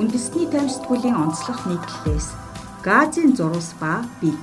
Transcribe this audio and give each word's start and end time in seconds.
үндэсний 0.00 0.48
тамирчдын 0.48 1.12
онцлог 1.12 1.60
нийтлэлээс 1.68 2.28
газын 2.80 3.36
зурус 3.36 3.76
ба 3.76 4.00
бид 4.24 4.40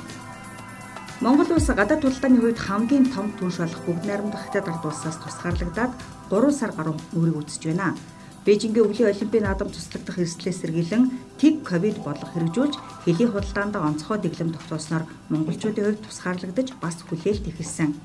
Монгол 1.17 1.49
улс 1.57 1.65
гадаад 1.73 2.05
худалдааны 2.05 2.37
хувьд 2.37 2.59
хамгийн 2.61 3.09
том 3.09 3.33
түнш 3.41 3.57
болох 3.57 3.81
бүгд 3.89 4.05
найрамдах 4.05 4.43
хятад 4.46 4.70
ард 4.70 4.85
улсаас 4.85 5.17
тусгаарлагдаад 5.17 5.91
3 6.29 6.54
сар 6.54 6.71
гаруй 6.78 6.93
үүрэг 7.17 7.41
үзэж 7.41 7.73
байна. 7.73 7.97
Бээжингийн 8.46 8.85
өвлийн 8.85 9.09
олимпийн 9.09 9.46
наадам 9.49 9.73
туслагдах 9.73 10.21
эрсдлээс 10.21 10.62
сэргийлэн 10.62 11.04
тэг 11.41 11.66
ковид 11.66 11.98
бодлого 12.05 12.30
хэрэгжүүлж 12.38 12.76
хэлийн 13.10 13.34
худалдаанд 13.34 13.76
онцгой 13.82 14.18
дэглэм 14.21 14.54
тогтоосноор 14.54 15.10
монголчуудын 15.34 15.86
хувьд 15.89 16.05
тусгаарлагдаж 16.05 16.70
бас 16.78 17.02
хүлээлт 17.02 17.50
ихэлсэн. 17.50 17.98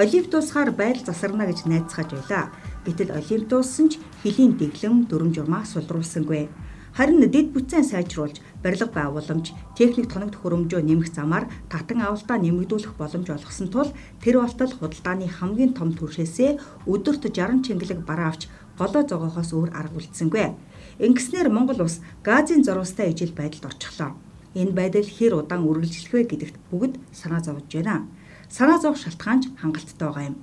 Олимп 0.00 0.26
тусгаар 0.32 0.72
байдал 0.72 1.04
засарна 1.12 1.44
гэж 1.44 1.68
найдсахаж 1.68 2.08
байлаа. 2.16 2.44
Гэтэл 2.88 3.12
олимп 3.20 3.44
дууссан 3.52 3.92
ч 3.92 4.00
хөлийн 4.24 4.56
дэглэм 4.56 5.04
дүрм 5.12 5.36
журмаа 5.36 5.68
сулруулсангүй. 5.68 6.48
Харин 6.96 7.20
дэд 7.20 7.52
бүтцэн 7.52 7.84
сайжруулж 7.84 8.40
барилга 8.64 8.88
байгууламж, 8.88 9.52
техник 9.76 10.08
тоног 10.08 10.32
төхөөрөмжөө 10.32 10.80
нэмэх 10.80 11.12
замаар 11.12 11.44
татан 11.68 12.00
авалтаа 12.00 12.40
нэмэгдүүлэх 12.40 12.96
боломж 12.96 13.28
олгосон 13.28 13.68
тул 13.68 13.92
тэр 14.24 14.40
болтол 14.40 14.72
худалдааны 14.72 15.28
хамгийн 15.28 15.76
том 15.76 15.92
түвшээсээ 15.92 16.56
өдөрт 16.88 17.28
60 17.36 17.68
чингэлэг 17.68 18.00
бараа 18.08 18.32
авч 18.32 18.48
голоо 18.80 19.04
зогоохоос 19.04 19.52
өөр 19.52 19.70
арга 19.76 20.00
үлдсэнгүй. 20.00 20.56
Ингэснээр 21.04 21.52
Монгол 21.52 21.84
улс 21.84 22.00
газын 22.24 22.64
зурвастай 22.64 23.12
ижил 23.12 23.36
байдалд 23.36 23.76
орчихлоо. 23.76 24.16
Энэ 24.56 24.72
байдал 24.72 25.04
хэр 25.04 25.36
удаан 25.36 25.68
үргэлжлэх 25.68 26.12
вэ 26.16 26.20
гэдэгт 26.32 26.56
бүгд 26.72 26.96
санаа 27.12 27.44
зовж 27.44 27.68
байна 27.76 28.08
санаа 28.48 28.78
зовх 28.80 28.98
шалтгаанч 28.98 29.48
хангалттай 29.60 30.08
байгаа 30.08 30.24
юм. 30.30 30.36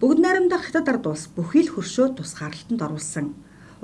Бүгд 0.00 0.18
найрамдах 0.20 0.64
хятад 0.64 0.88
ард 0.88 1.06
улс 1.06 1.28
бүхий 1.36 1.62
л 1.64 1.72
хөршөө 1.74 2.16
тусгаарлалтанд 2.16 2.82
оруулсан. 2.82 3.26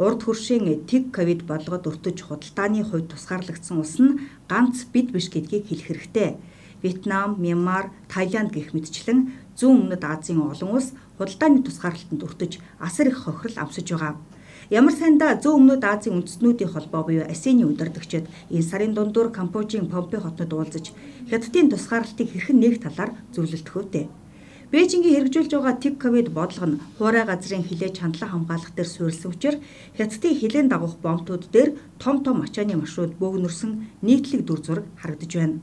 Урд 0.01 0.25
хөршийн 0.25 0.65
тэг 0.89 1.13
ковид 1.13 1.45
бодлогод 1.45 1.85
өртөж 1.91 2.25
худалдааны 2.25 2.81
хувьд 2.89 3.13
тусгаарлагдсан 3.13 3.77
улс 3.85 4.01
нь 4.01 4.17
ганц 4.49 4.89
бид 4.89 5.13
биш 5.13 5.29
гэдгийг 5.29 5.69
хэлэх 5.69 5.89
хэрэгтэй. 5.93 6.31
Вьетнам, 6.81 7.37
Мянмар, 7.37 7.93
Таиланд 8.09 8.49
гэх 8.57 8.73
мэтчлэн 8.73 9.29
зүүн 9.61 9.93
өмнөд 9.93 10.01
Азийн 10.01 10.41
олон 10.41 10.71
улс 10.73 10.97
худалдааны 11.21 11.61
тусгаарлалтанд 11.61 12.25
өртөж 12.25 12.53
асар 12.81 13.13
их 13.13 13.29
хохирол 13.29 13.61
амсаж 13.61 13.87
байгаа. 13.93 14.17
Ямар 14.73 14.95
сандаа 14.97 15.37
зүүн 15.37 15.69
өмнөд 15.69 15.85
Азийн 15.85 16.17
үндэстнүүдийн 16.17 16.73
холбоо 16.73 17.05
буюу 17.05 17.29
АСЕАН-ы 17.29 17.69
удирдагчид 17.69 18.25
энэ 18.49 18.65
сарын 18.65 18.97
дундуур 18.97 19.29
Камбожийн 19.37 19.93
Помпе 19.93 20.17
хотод 20.17 20.49
уулзаж 20.57 20.97
хятадын 21.29 21.69
тусгаарлалтыг 21.69 22.29
хэрхэн 22.33 22.57
нээх 22.57 22.81
талаар 22.81 23.13
зөвлөлт 23.37 23.69
өгөөтэй. 23.69 24.09
Бээжингийн 24.71 25.27
хэрэгжүүлж 25.27 25.51
байгаа 25.51 25.77
тип 25.83 25.95
ковид 25.99 26.29
бодлого 26.31 26.67
нь 26.71 26.81
хуурай 26.95 27.27
газрын 27.27 27.67
хилээ 27.67 27.91
чандлан 27.91 28.31
хамгаалах 28.31 28.71
дээр 28.71 28.87
суурилсан 28.87 29.35
учраас 29.35 29.59
хятадын 29.99 30.39
хилэн 30.39 30.71
дагуух 30.71 30.95
бомтууд 31.03 31.51
дээр 31.51 31.71
том 31.99 32.23
том 32.23 32.39
ачааны 32.47 32.79
маршрут 32.79 33.19
бөөгнөрсөн 33.19 33.73
нийтлэг 34.07 34.47
дүр 34.47 34.61
зураг 34.63 34.87
харагдаж 34.95 35.33
байна. 35.35 35.59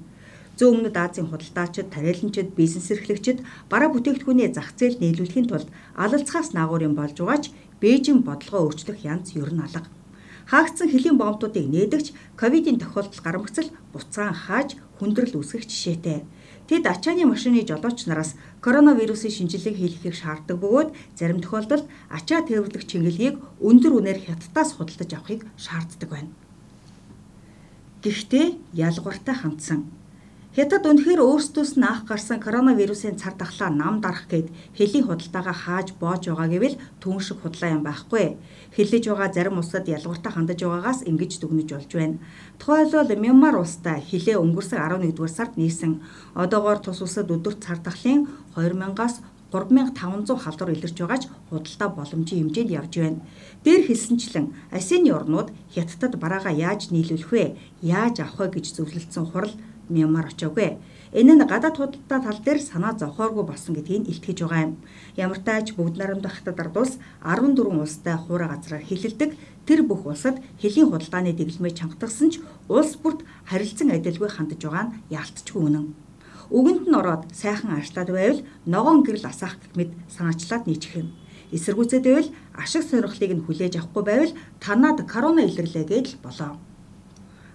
Зүүн 0.59 0.75
өмнөд 0.75 0.97
Азийн 0.99 1.31
худалдаачид, 1.31 1.87
тариаланчид, 1.87 2.51
бизнес 2.59 2.91
эрхлэгчид 2.91 3.47
бараа 3.71 3.89
бүтээгдэхүүний 3.95 4.51
зах 4.51 4.75
зээл 4.75 4.99
нийлүүлэхийн 4.99 5.47
тулд 5.47 5.71
алалцахаас 5.95 6.51
наагуурын 6.51 6.91
болж 6.99 7.15
байгаач 7.15 7.45
Бээжин 7.79 8.27
бодлогоо 8.27 8.67
өөрчлөх 8.67 9.07
янз 9.07 9.31
ер 9.39 9.55
нь 9.55 9.63
алга. 9.63 9.87
Хаагдсан 10.51 10.91
хөлийн 10.91 11.15
бомбуудыг 11.15 11.63
нээдэгч 11.63 12.07
ковидын 12.35 12.81
тохиолдол 12.83 13.23
гарамгцал 13.23 13.69
буцаан 13.93 14.35
хааж 14.35 14.75
хүндрэл 14.99 15.39
үүсгэх 15.39 15.63
жишээтэй. 15.69 16.27
Тэд 16.67 16.83
ачааны 16.83 17.23
машины 17.23 17.63
жолооч 17.63 18.05
нараас 18.05 18.35
коронавирусын 18.59 19.31
шинжилгээг 19.31 19.77
хийхийг 19.79 20.15
шаарддаг 20.19 20.59
бөгөөд 20.59 20.89
зарим 21.15 21.39
тохиолдолд 21.39 21.87
ачаа 22.11 22.43
тээвэрлэх 22.43 22.83
чиглэлийг 22.83 23.39
өндөр 23.63 23.93
үнээр 23.95 24.19
хятадаас 24.27 24.75
худалдаж 24.75 25.11
авахыг 25.15 25.41
шаарддаг 25.55 26.09
байна. 26.11 26.31
Гэхдээ 28.03 28.47
ялгууртай 28.75 29.35
хандсан 29.39 29.87
Хятад 30.57 30.89
үнэхээр 30.89 31.21
өөрсдөөс 31.21 31.77
нь 31.77 31.85
анх 31.85 32.09
гарсан 32.09 32.41
коронавирусын 32.41 33.13
цар 33.21 33.37
тахлаа 33.37 33.69
нам 33.69 34.01
дарах 34.01 34.25
гээд 34.25 34.49
хэлийн 34.73 35.05
худалдаагаа 35.05 35.53
хааж 35.53 35.93
боож 36.01 36.25
байгаа 36.25 36.49
гэвэл 36.49 36.81
түн 36.97 37.21
шиг 37.21 37.37
худлаа 37.45 37.77
юм 37.77 37.85
байхгүй. 37.85 38.41
Хэллэж 38.73 39.03
байгаа 39.05 39.29
зарим 39.29 39.61
улсад 39.61 39.85
ялгууртаа 39.85 40.33
хандаж 40.33 40.57
байгаагаас 40.57 41.05
ингэж 41.05 41.31
дүгнэж 41.37 41.69
болж 41.77 41.91
байна. 41.93 42.17
Тухайлбал 42.57 43.11
Мянмар 43.21 43.55
улстай 43.61 44.01
хилээ 44.01 44.41
өнгөрсөн 44.41 44.81
11-р 44.81 45.29
сард 45.29 45.61
нийсэн. 45.61 46.01
Одоогоор 46.33 46.81
тус 46.81 47.05
улсад 47.05 47.29
өдөрт 47.29 47.61
цар 47.61 47.77
тахлын 47.77 48.25
2000-аас 48.57 49.21
3500 49.53 50.41
халдвар 50.41 50.73
илэрч 50.73 50.97
байгаач 50.97 51.23
худалдаа 51.53 51.89
боломжийн 51.93 52.49
хэмжээнд 52.49 52.73
явж 52.73 52.93
байна. 52.97 53.21
Дээр 53.63 53.85
хэлсэнчлэн 53.85 54.45
АСЕАН-ы 54.73 55.13
орнууд 55.13 55.53
Хятадд 55.69 56.17
бараагаа 56.17 56.51
яаж 56.51 56.89
нийлүүлэх 56.89 57.29
вэ? 57.31 57.45
Яаж 57.85 58.25
авах 58.25 58.49
вэ 58.51 58.59
гэж 58.59 58.65
зөвлөлдсөн 58.75 59.25
хурал 59.29 59.53
Мянмар 59.89 60.27
очоогүй. 60.31 60.77
Энэ 61.13 61.33
нь 61.35 61.47
гадаад 61.47 61.77
худалдаа 61.79 62.19
тал 62.19 62.39
дээр 62.43 62.59
санаа 62.59 62.93
зовхооргүй 62.99 63.45
болсон 63.47 63.75
гэдгийг 63.75 64.11
илтгэж 64.11 64.37
байгаа 64.43 64.61
юм. 64.67 64.73
Ямар 65.15 65.39
тааж 65.39 65.71
бүгд 65.75 65.95
нарамдах 65.97 66.35
хятад 66.35 66.59
ард 66.59 66.75
улс 66.77 66.93
14 67.23 67.63
улстай 67.79 68.15
хуурай 68.19 68.49
газраар 68.51 68.83
хилэлдэг 68.83 69.31
тэр 69.67 69.87
бүх 69.87 70.03
улсад 70.03 70.43
хэлийн 70.59 70.91
худалдааны 70.91 71.31
дэглэмээ 71.31 71.73
чангатгсан 71.79 72.27
ч 72.31 72.43
улс 72.67 72.99
бүрт 72.99 73.23
харилцан 73.47 73.95
адилгүй 73.95 74.27
хандж 74.27 74.59
байгаа 74.67 74.85
нь 74.91 74.95
яалтчгүй 75.15 75.63
үнэн. 75.63 75.87
Үгэнд 76.51 76.87
нь 76.87 76.95
ороод 76.99 77.23
сайхан 77.31 77.71
аашлаад 77.75 78.09
байвал 78.11 78.41
ногоон 78.67 79.03
гэрэл 79.03 79.27
асаах 79.31 79.55
гэмэд 79.75 79.91
санаачлаад 80.11 80.63
нийчих 80.67 80.95
юм. 80.95 81.11
Эсэргүүцээд 81.55 82.03
байвал 82.03 82.29
ашиг 82.55 82.83
сонирхлыг 82.83 83.31
нь 83.35 83.43
хүлээж 83.47 83.79
авахгүй 83.79 84.03
байвал 84.03 84.33
танаад 84.63 84.99
корона 85.07 85.43
илэрлээ 85.47 85.85
гэж 85.87 86.07
болоо. 86.23 86.59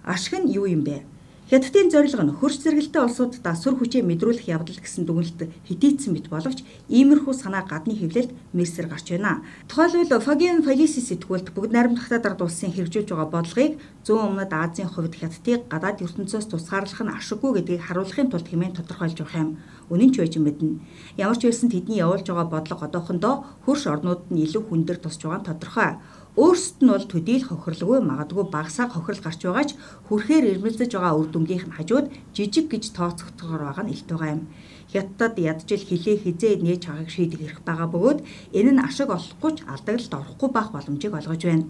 Ашиг 0.04 0.40
нь 0.40 0.52
юу 0.52 0.64
юм 0.68 0.84
бэ? 0.84 1.11
Хятадын 1.52 1.92
зорилго 1.92 2.24
нь 2.24 2.32
хөрш 2.32 2.64
зэрэгэлтэй 2.64 3.02
улсуудаа 3.04 3.52
сүр 3.52 3.76
хүчээ 3.76 4.00
мэдрүүлэх 4.08 4.48
явдал 4.48 4.72
гэсэн 4.72 5.04
дүгнэлт 5.04 5.52
хэдийдсэн 5.68 6.16
мэт 6.16 6.32
боловч 6.32 6.64
иймэрхүү 6.88 7.34
санаа 7.36 7.68
гадны 7.68 7.92
хэвлэлд 7.92 8.32
мессер 8.56 8.88
гарч 8.88 9.12
байна. 9.12 9.44
Тухайлбал 9.68 10.24
Фагийн 10.24 10.64
Фалиси 10.64 11.04
сэтгүүлд 11.04 11.52
бүгд 11.52 11.76
найрамдахтаа 11.76 12.24
дард 12.24 12.40
улсын 12.40 12.72
хэрэгжүүлж 12.72 13.12
байгаа 13.12 13.28
бодлогыг 13.28 13.76
зүүн 14.00 14.32
өмнөд 14.32 14.48
Азийн 14.48 14.88
хувьд 14.88 15.12
Хятадыг 15.12 15.68
гадаад 15.68 16.00
ертөнцөөс 16.00 16.48
тусгаарлах 16.48 17.04
нь 17.04 17.12
ашиггүй 17.20 17.60
гэдгийг 17.60 17.84
харуулахын 17.84 18.32
тулд 18.32 18.48
хэмээн 18.48 18.72
тодорхойлж 18.72 19.20
байгаа 19.20 19.44
юм. 19.44 19.60
Үнэн 19.92 20.08
ч 20.08 20.24
байж 20.24 20.34
мэднэ. 20.40 20.80
Ямар 21.20 21.36
ч 21.36 21.44
байсан 21.44 21.68
тэдний 21.68 22.00
явуулж 22.00 22.24
байгаа 22.24 22.48
бодлого 22.48 22.88
одоохондоо 22.88 23.34
хөрш 23.68 23.84
орнууд 23.92 24.32
нь 24.32 24.40
илүү 24.48 24.62
хүндэр 24.64 24.98
тусч 25.04 25.20
байгаа 25.20 25.40
нь 25.44 25.48
тодорхой. 25.52 25.90
Өөрсдөд 26.32 26.80
нь 26.80 26.92
бол 26.96 27.06
төдийл 27.12 27.44
хохирлгүй 27.44 28.00
магадгүй 28.00 28.44
багасаа 28.48 28.88
хохирол 28.88 29.20
гарч 29.20 29.40
байгаач 29.44 29.70
хүрхээр 30.08 30.44
ирмэлзэж 30.56 30.90
байгаа 30.96 31.12
үр 31.20 31.28
дүнгийнх 31.28 31.68
нь 31.68 31.76
хажууд 31.76 32.08
жижиг 32.32 32.72
гэж 32.72 32.84
тооцогдохоор 32.96 33.62
байгаа 33.68 33.84
нь 33.84 33.92
илт 33.92 34.08
байгаа 34.08 34.30
юм. 34.40 34.42
Хятад 34.88 35.36
ядчил 35.36 35.84
хилээ 35.84 36.16
хизээ 36.24 36.54
нээж 36.64 36.82
хаагыг 36.88 37.12
шийдэх 37.12 37.40
эрх 37.44 37.60
байгаа 37.68 37.88
бөгөөд 37.92 38.18
энэ 38.56 38.72
нь 38.72 38.84
ашиг 38.88 39.12
олохгүй 39.12 39.52
ч 39.56 39.58
алдагдлалд 39.68 40.16
орохгүй 40.16 40.48
байх 40.56 40.68
боломжийг 40.72 41.12
олгож 41.20 41.42
байна. 41.44 41.68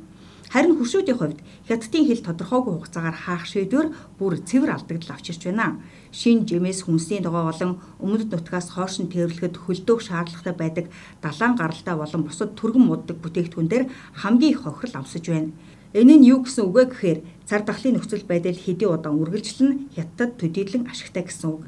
Харин 0.52 0.76
хуршүүдийн 0.76 1.16
хувьд 1.16 1.40
хятадын 1.64 2.04
хэл 2.04 2.26
тодорхойгүй 2.28 2.72
хугацаагаар 2.76 3.16
хаах 3.24 3.44
шийдвэр 3.48 3.88
бүр 4.20 4.36
цэвэр 4.44 4.76
алдагдал 4.76 5.16
авчирч 5.16 5.48
байна. 5.48 5.80
Шин 6.12 6.44
жимээс 6.44 6.84
хүнсний 6.84 7.24
догоо 7.24 7.48
болон 7.48 7.80
өмнөд 8.04 8.28
нутгаас 8.28 8.68
нь 9.00 9.08
тэрвэрлэхэд 9.08 9.56
хөлдөөх 9.56 10.00
шаардлагатай 10.04 10.52
байдаг 10.52 10.86
далайн 11.24 11.56
гаралтай 11.56 11.96
болон 11.96 12.22
бусад 12.28 12.52
түргэн 12.52 12.84
мууддаг 12.84 13.16
бүтээгдэхүүн 13.24 13.68
дээр 13.72 13.84
хамгийн 14.20 14.52
их 14.52 14.60
хохирол 14.68 15.00
амсаж 15.00 15.24
байна. 15.24 15.56
Энэ 15.96 16.20
нь 16.20 16.28
юу 16.28 16.44
гэсэн 16.44 16.69
үг 16.69 16.74
вэ 16.76 16.84
гэхээр 16.92 17.19
цар 17.48 17.64
тахлын 17.64 17.96
нөхцөл 17.96 18.28
байдал 18.28 18.52
хэдий 18.52 18.88
удаан 18.92 19.16
үргэлжлэн 19.24 19.88
хятад 19.96 20.36
төдийлөн 20.36 20.84
ашигтай 20.92 21.24
гэсэн 21.32 21.48
үг. 21.48 21.64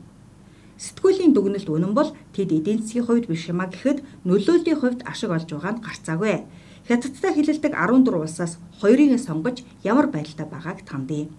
Сэтгүүлийн 0.76 1.32
дүгнэлт 1.32 1.72
үнэн 1.72 1.96
бол 1.96 2.12
тэд 2.36 2.52
эдийн 2.52 2.84
засгийн 2.84 3.08
хувьд 3.08 3.32
биш 3.32 3.48
юмаа 3.48 3.72
гэхэд 3.72 4.04
нөлөөллийн 4.28 4.80
хувьд 4.80 5.00
ашиг 5.08 5.32
олж 5.32 5.48
байгаа 5.48 5.72
нь 5.72 5.84
гарцаагүй. 5.84 6.44
Хятадтай 6.88 7.32
хилэлдэг 7.32 7.72
14 7.72 8.12
улсаас 8.12 8.58
2-ыг 8.84 9.16
сонгож 9.16 9.64
ямар 9.82 10.06
байдалтай 10.12 10.44
байгааг 10.44 10.84
тандъя. 10.84 11.32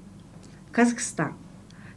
Казахстан 0.73 1.37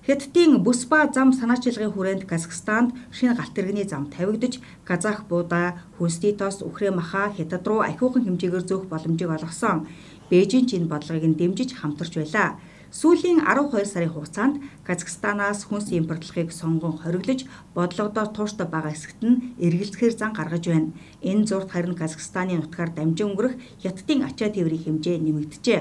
Хятадын 0.08 0.60
бүс 0.64 0.88
ба 0.88 1.04
зам 1.12 1.32
санаачилгын 1.36 1.92
хүрээнд 1.92 2.24
Казахстанд 2.24 2.96
шинэ 3.12 3.36
галт 3.36 3.52
тэрэгний 3.52 3.84
зам 3.84 4.08
тавигдж 4.08 4.56
казах 4.88 5.28
буудаа, 5.28 5.84
хүнсний 5.96 6.32
тос, 6.32 6.64
үхрээ 6.64 6.92
маха 6.96 7.28
Хятад 7.36 7.64
руу 7.68 7.80
ахиухан 7.84 8.24
хэмжээгээр 8.24 8.64
зөөх 8.68 8.84
боломжийг 8.88 9.28
олгосон. 9.36 9.84
Бээжин 10.32 10.64
ч 10.64 10.80
энэ 10.80 10.88
бодлогыг 10.88 11.28
нь 11.28 11.36
дэмжиж 11.36 11.76
хамтарч 11.76 12.20
байлаа. 12.20 12.56
Сүүлийн 12.88 13.44
12 13.44 13.84
сарын 13.84 14.08
хугацаанд 14.08 14.64
Казахстанаас 14.80 15.68
хүнс 15.68 15.92
импортлохыг 15.92 16.48
сонгон 16.56 16.96
хориглож 16.96 17.44
бодлогодоор 17.76 18.32
тууштай 18.32 18.64
байгаа 18.64 18.96
хэсэгт 18.96 19.20
нь 19.28 19.52
эргэлзэхээр 19.60 20.14
зан 20.16 20.32
гаргаж 20.32 20.64
байна. 20.72 20.96
Энэ 21.20 21.44
зурд 21.44 21.68
харин 21.68 21.92
Казахстаны 21.92 22.56
нутгаар 22.56 22.90
дамжин 22.96 23.28
өнгөрөх 23.28 23.60
хятадын 23.84 24.24
ачаа 24.24 24.48
тээврийн 24.48 25.04
хэмжээ 25.04 25.16
нэмэгдэжээ. 25.20 25.80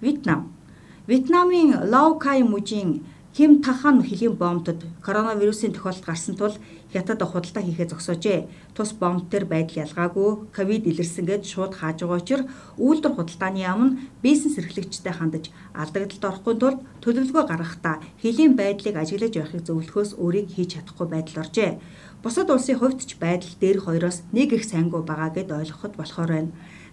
Вьетнам 0.00 0.40
Вьетнамын 1.04 1.92
Лао 1.92 2.16
Кай 2.16 2.40
мужийн 2.40 3.04
Ким 3.36 3.62
Тахан 3.62 4.02
хөлийн 4.02 4.34
бомбтод 4.34 4.82
коронавирусын 5.06 5.70
тохиолдол 5.72 6.02
гарсан 6.02 6.34
тул 6.34 6.54
хятад 6.92 7.22
худалдаа 7.22 7.62
хийхээ 7.62 7.86
зогсоожээ. 7.86 8.48
Тус 8.74 8.90
бомб 8.90 9.30
төр 9.30 9.44
байдал 9.46 9.86
ялгаагүй 9.86 10.50
ковид 10.50 10.82
илэрсэн 10.90 11.30
гэж 11.30 11.42
шууд 11.46 11.78
хааж 11.78 12.02
байгаа 12.02 12.18
учраас 12.18 12.50
үйлдвэр 12.74 13.14
худалдааны 13.14 13.62
яам 13.62 13.82
нь 13.86 13.96
бизнес 14.18 14.58
эрхлэгчтэй 14.58 15.14
хандаж 15.14 15.54
алдагдлалд 15.78 16.26
орохгүй 16.26 16.54
тулд 16.58 16.78
төлөвлөгөө 17.06 17.44
гаргахдаа 17.46 17.96
хөлийн 18.18 18.58
байдлыг 18.58 18.98
ажиглаж 18.98 19.32
явахыг 19.38 19.62
зөвлөхөөс 19.62 20.10
өөрийг 20.18 20.50
хийж 20.50 20.74
чадахгүй 20.74 21.06
байдал 21.06 21.46
оржээ. 21.46 21.78
Бусад 22.26 22.50
улсын 22.50 22.82
хувьд 22.82 23.00
ч 23.06 23.14
байдал 23.14 23.54
дээрх 23.62 23.86
хоёроос 23.86 24.26
нэг 24.34 24.58
их 24.58 24.66
сайнгүй 24.66 25.06
байгаа 25.06 25.30
гэд 25.30 25.54
ойлгоход 25.54 25.94
болохоор 25.94 26.30
байна 26.34 26.50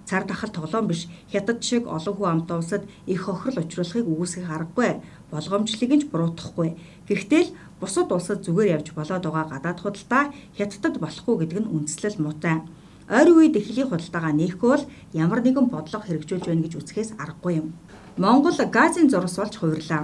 цар 0.07 0.23
тахал 0.23 0.49
тоглоом 0.55 0.87
биш 0.87 1.11
хятад 1.31 1.59
шиг 1.63 1.83
олон 1.87 2.15
хүн 2.15 2.31
амтаа 2.31 2.57
улсад 2.63 2.83
их 3.05 3.27
хохирол 3.27 3.59
учруулахыг 3.63 4.07
үүсгэх 4.07 4.47
аргагүй 4.47 5.03
болгоомжлыг 5.31 5.91
нь 5.91 6.07
буруутгахгүй. 6.11 6.69
Гэхдээ 7.07 7.43
л 7.43 7.55
бусад 7.79 8.07
улсад 8.15 8.39
зүгээр 8.47 8.79
явж 8.79 8.87
болоод 8.95 9.23
байгаа 9.27 9.45
гадаад 9.51 9.79
худалдаа 9.83 10.23
хятадд 10.57 10.95
болохгүй 11.03 11.35
гэдэг 11.43 11.59
нь 11.59 11.71
үндслэл 11.75 12.17
муутай. 12.23 12.63
Ойр 13.11 13.29
үед 13.35 13.55
эхлэх 13.59 13.91
худалдаагаа 13.91 14.33
нээхгүй 14.35 14.69
бол 14.71 14.85
ямар 15.11 15.39
нэгэн 15.43 15.67
бодлого 15.71 16.03
хэрэгжүүлж 16.07 16.45
байна 16.47 16.63
гэж 16.63 16.73
үзэхээс 16.79 17.11
аргагүй 17.19 17.53
юм. 17.59 17.67
Монгол 18.15 18.57
газын 18.71 19.07
зурус 19.11 19.35
болж 19.39 19.55
хувирлаа. 19.59 20.03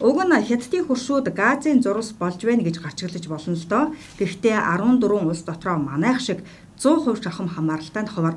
Уг 0.00 0.18
нь 0.24 0.32
хятадын 0.48 0.86
хуршууд 0.86 1.26
газын 1.34 1.82
зурус 1.82 2.12
болж 2.14 2.40
байна 2.44 2.62
гэж 2.62 2.76
гарчиглаж 2.80 3.24
болно 3.28 3.56
л 3.56 3.66
доо. 3.72 3.84
Гэхдээ 4.20 4.56
14 4.56 5.28
улс 5.28 5.42
дотроо 5.42 5.76
манайх 5.76 6.20
шиг 6.20 6.38
100% 6.78 7.24
шахам 7.24 7.48
хамааралтай 7.50 8.02
нь 8.06 8.12
ховор. 8.14 8.36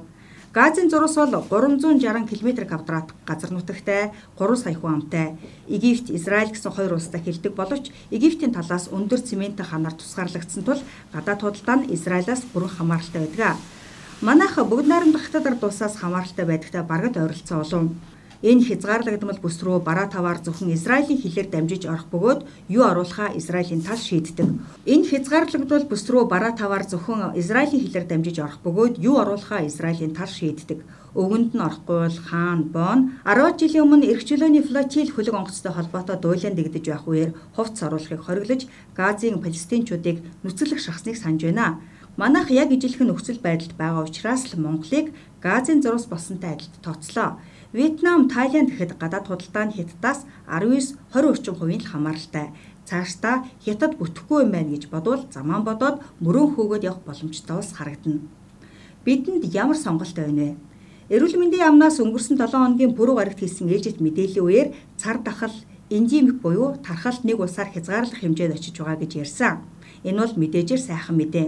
Газын 0.54 0.90
зурус 0.92 1.16
бол 1.16 1.48
360 1.48 2.28
км 2.28 2.66
квадрат 2.68 3.14
газар 3.26 3.52
нутагтай 3.52 4.12
3 4.38 4.56
сая 4.60 4.76
хүн 4.76 4.94
амтай. 5.00 5.38
Египт, 5.68 6.12
Израиль 6.12 6.52
гэсэн 6.52 6.76
хоёр 6.76 7.00
улстай 7.00 7.22
хэлдэг 7.24 7.56
боловч 7.56 7.88
Египтийн 8.12 8.52
талаас 8.52 8.92
өндөр 8.92 9.24
цементийн 9.24 9.64
ханаар 9.64 9.96
тусгаарлагдсан 9.96 10.64
тул 10.68 10.84
гадаад 11.16 11.40
худалдаа 11.40 11.76
нь 11.80 11.96
Израилаас 11.96 12.44
бүрэн 12.52 12.68
хамааралтай 12.68 13.22
байдаг. 13.24 13.56
Манайх 14.20 14.60
бүгд 14.60 14.92
найрамдах 14.92 15.24
хятад 15.24 15.48
ард 15.48 15.64
улсаас 15.64 15.96
хамааралтай 15.96 16.44
байдагтай 16.46 16.84
баргад 16.84 17.16
ойролцоо 17.16 17.64
олон. 17.64 17.96
Энэ 18.42 18.66
хязгаарлагдмал 18.66 19.38
бүс 19.38 19.62
рүү 19.62 19.86
бараа 19.86 20.10
таваар 20.10 20.42
зөвхөн 20.42 20.74
Израилийн 20.74 21.22
хилээр 21.22 21.48
дамжиж 21.54 21.86
орох 21.86 22.10
бөгөөд 22.10 22.42
юу 22.74 22.90
оруулахаа 22.90 23.38
Израилийн 23.38 23.86
тал 23.86 24.02
шийддэг. 24.02 24.50
Энэ 24.90 25.06
хязгаарлагдмал 25.14 25.86
бүс 25.86 26.10
рүү 26.10 26.26
бараа 26.26 26.58
таваар 26.58 26.82
зөвхөн 26.90 27.38
Израилийн 27.38 27.86
хилээр 27.86 28.10
дамжиж 28.10 28.42
орох 28.42 28.58
бөгөөд 28.66 28.98
юу 28.98 29.22
оруулахаа 29.22 29.62
Израилийн 29.70 30.18
тал 30.18 30.26
шийддэг. 30.26 30.82
Өвгөнд 31.14 31.54
нь 31.54 31.62
орохгүй 31.62 31.98
бол 32.02 32.18
хаан 32.18 32.62
Бон 32.74 33.00
10 33.30 33.62
жилийн 33.62 33.86
өмнө 33.86 34.10
эрхчлөөний 34.10 34.66
флотил 34.66 35.14
хөлөг 35.14 35.36
онгоцтой 35.38 35.74
холбоотой 35.78 36.18
дуйлан 36.18 36.58
дэгдэж 36.58 36.86
байх 36.90 37.06
үеэр 37.06 37.32
хувцс 37.54 37.84
оруулахыг 37.86 38.26
хориглож 38.26 38.66
Газийн 38.98 39.38
палестинчуудыг 39.38 40.18
нүцгэлэх 40.42 40.82
шахсныг 40.82 41.14
санаж 41.20 41.46
байна. 41.46 41.78
Манайх 42.18 42.50
яг 42.50 42.74
ижилхэн 42.74 43.08
нөхцөл 43.08 43.40
байдалд 43.44 43.78
байгаа 43.78 44.04
учраас 44.08 44.50
л 44.50 44.60
Монголыг 44.60 45.14
Газийн 45.44 45.84
зурус 45.84 46.06
болсонтой 46.10 46.56
адилд 46.56 46.76
тооцлоо. 46.84 47.40
Вьетнам, 47.74 48.28
Тайланд 48.28 48.70
гэхэд 48.76 49.00
гадаад 49.00 49.26
худалдаа 49.32 49.66
нь 49.72 49.76
Хятадаас 49.80 50.28
19 50.44 51.00
20 51.16 51.32
орчим 51.32 51.56
хувийн 51.56 51.80
л 51.80 51.88
хамааралтай. 51.88 52.52
Цаашдаа 52.84 53.48
Хятад 53.64 53.96
бүтэхгүй 53.96 54.44
юм 54.44 54.52
байна 54.52 54.76
гэж 54.76 54.92
бодвол 54.92 55.24
замаан 55.32 55.64
бодоод 55.64 56.04
мөрөн 56.20 56.52
хөөгөөд 56.52 56.84
явах 56.84 57.08
боломжтой 57.08 57.64
ус 57.64 57.72
харагдана. 57.72 58.28
Бидэнд 59.08 59.48
ямар 59.56 59.80
сонголт 59.80 60.12
байна 60.20 60.52
вэ? 60.52 61.16
Эрүүл 61.16 61.40
мэндийн 61.40 61.72
яамнаас 61.72 62.04
өнгөрсөн 62.04 62.36
7 62.36 62.52
хоногийн 62.52 62.92
пүрэв 62.92 63.16
гарагт 63.16 63.40
хийсэн 63.40 63.72
ээлжид 63.72 64.04
мэдээллийн 64.04 64.44
үеэр 64.44 64.70
цар 65.00 65.24
тахал 65.24 65.56
эндемик 65.88 66.44
буюу 66.44 66.76
тархалт 66.84 67.24
нэг 67.24 67.40
улсаар 67.40 67.72
хязгаарлах 67.72 68.20
хэмжээнд 68.20 68.56
очиж 68.56 68.76
байгаа 68.84 69.00
гэж 69.00 69.12
ярьсан. 69.24 69.64
Энэ 70.04 70.20
бол 70.20 70.36
мэдээжээр 70.44 70.82
сайхан 70.84 71.16
мэдээ 71.16 71.48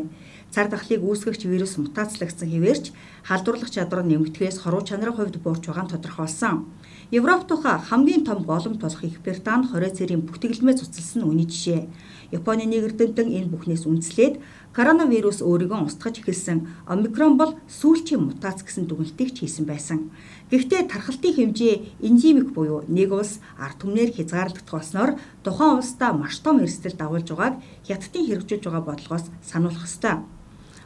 цар 0.53 0.69
тахлыг 0.69 1.01
үүсгэгч 1.01 1.49
вирус 1.49 1.81
мутацлагдсан 1.81 2.45
хэвээрч 2.45 2.85
халдварлах 3.25 3.73
чадвар 3.73 4.05
нэмэгдэхээс 4.05 4.61
хоруу 4.61 4.85
чанарын 4.85 5.17
хувьд 5.17 5.41
буурч 5.41 5.65
байгаа 5.65 5.89
нь 5.89 5.93
тодорхойлсон. 5.97 6.69
Европ 7.09 7.49
тухай 7.49 7.81
хамгийн 7.81 8.21
том 8.21 8.45
голом 8.45 8.77
тулах 8.77 9.03
их 9.03 9.17
Британи 9.25 9.65
20 9.65 9.97
цэрийн 9.97 10.21
бүтэгэлмээ 10.29 10.77
цуцалсан 10.77 11.25
нь 11.25 11.29
үний 11.29 11.49
жишээ. 11.49 11.89
Японы 12.37 12.65
нэг 12.69 12.85
эрдэмтэн 12.89 13.29
энэ 13.33 13.49
бүхнээс 13.49 13.85
үндэслээд 13.89 14.41
коронавирус 14.73 15.41
өөрийгөө 15.45 15.85
устгаж 15.85 16.21
эхэлсэн 16.21 16.65
омикрон 16.89 17.37
бол 17.37 17.53
сүүлчийн 17.69 18.21
мутац 18.21 18.65
гэсэн 18.65 18.89
дүгнэлтийг 18.89 19.29
ч 19.33 19.45
хийсэн 19.45 19.65
байсан. 19.69 20.09
Гэхдээ 20.49 20.89
тархалтын 20.89 21.33
хэмжээ 21.33 22.01
энзимик 22.01 22.53
буюу 22.53 22.81
нэг 22.89 23.13
улс 23.13 23.37
ард 23.61 23.77
түмнэр 23.81 24.09
хязгаарлагдах 24.17 24.73
болсноор 24.73 25.11
тухайн 25.45 25.77
улсдаа 25.77 26.11
маш 26.17 26.41
том 26.41 26.61
эрсдэл 26.65 26.97
дагуулж 26.97 27.29
байгааг 27.29 27.61
хятадын 27.85 28.25
хэрэгжүүлж 28.25 28.63
байгаа 28.65 28.83
бодлогоос 28.85 29.25
сануулах 29.45 29.85
ёстой. 29.85 30.25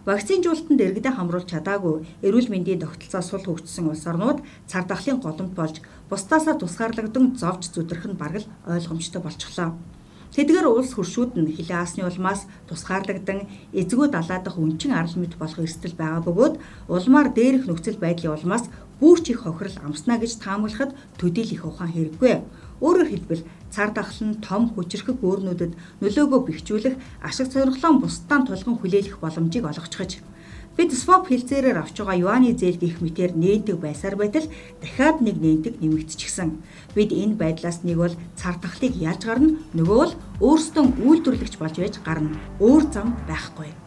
Вакцинжуулалтанд 0.08 0.80
иргэдэд 0.80 1.20
хамруулж 1.20 1.52
чадаагүй 1.52 2.24
эрүүл 2.24 2.48
мэндийн 2.48 2.80
тогтолцоо 2.80 3.20
сул 3.20 3.44
хөгжсөн 3.44 3.92
улс 3.92 4.08
орнууд 4.08 4.40
цар 4.64 4.88
тахлын 4.88 5.20
голомт 5.20 5.52
болж 5.52 5.84
бусдаасаа 6.08 6.56
тусгаарлагдан 6.56 7.36
зовж 7.36 7.68
зүдрэх 7.76 8.08
нь 8.08 8.16
бараг 8.16 8.48
л 8.48 8.52
ойлгомжтой 8.72 9.20
болчихлоо. 9.20 9.76
Тэдгээр 10.32 10.68
улс 10.72 10.96
хуршүүд 10.96 11.36
нь 11.36 11.52
хилээ 11.52 11.80
аасны 11.84 12.08
улмаас 12.08 12.48
тусгаарлагдан 12.72 13.52
эзгүү 13.76 14.08
далаадах 14.16 14.56
өнчин 14.56 14.96
арал 14.96 15.16
мэт 15.20 15.36
болох 15.36 15.60
эрсдэл 15.60 16.00
байгаа 16.00 16.24
бөгөөд 16.24 16.56
улмаар 16.88 17.28
дээрх 17.36 17.68
нөхцөл 17.68 18.00
байдлын 18.00 18.32
улмаас 18.40 18.72
бүрч 19.04 19.36
их 19.36 19.44
хохирол 19.44 19.78
амснаа 19.84 20.18
гэж 20.24 20.40
таамаглахад 20.40 20.96
төдийл 21.20 21.52
их 21.52 21.64
ухаан 21.68 21.92
хэрэггүй. 21.92 22.34
Өөрөөр 22.80 23.10
хэлбэл 23.12 23.44
цар 23.74 23.90
тахал 23.96 24.22
нь 24.28 24.42
том 24.48 24.64
хүчрхэг 24.74 25.18
өөрнүүдэд 25.24 25.74
нөлөөгөө 26.02 26.42
бэхжүүлэх 26.48 26.96
ашиг 27.28 27.48
сонирхлоо 27.52 27.94
бусдаа 28.02 28.40
тулган 28.44 28.76
хүлээлгэх 28.80 29.18
боломжийг 29.22 29.66
олгочихж 29.68 30.24
бид 30.78 30.94
своп 30.94 31.26
хилцээрээр 31.34 31.82
авч 31.82 31.98
байгаа 31.98 32.22
юаны 32.22 32.54
зээл 32.54 32.78
гих 32.78 33.02
мэтэр 33.02 33.34
нээдэг 33.34 33.82
байсаар 33.82 34.16
байтал 34.16 34.46
дахиад 34.82 35.26
нэг 35.26 35.42
нээдэг 35.42 35.82
нэмэгдчихсэн. 35.82 36.62
Бид 36.94 37.10
энэ 37.10 37.34
байдлаас 37.42 37.82
нэг 37.82 37.98
бол 37.98 38.16
цар 38.38 38.62
тахлыг 38.62 38.94
яаж 38.94 39.26
гарна 39.26 39.58
нөгөө 39.74 39.98
бол 39.98 40.14
өөрсдөө 40.46 40.86
үйлдвэрлэгч 41.02 41.56
болж 41.58 41.76
байж 41.82 41.96
гарна. 42.06 42.38
Өөр 42.62 42.84
зам 42.94 43.18
байхгүй. 43.26 43.87